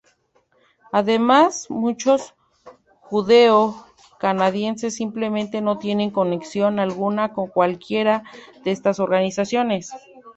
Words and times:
Además, 0.91 1.69
muchos 1.69 2.33
judeo-canadienses 3.01 4.95
simplemente 4.95 5.61
no 5.61 5.77
tienen 5.77 6.09
conexión 6.09 6.79
alguna 6.79 7.33
con 7.33 7.49
cualquiera 7.49 8.23
de 8.63 8.71
estas 8.71 8.99
organizaciones. 8.99 9.91